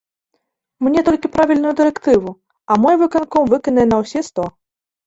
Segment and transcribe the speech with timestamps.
[0.87, 2.35] Мне толькі правільную дырэктыву,
[2.71, 4.53] а мой выканком выканае на ўсе сто.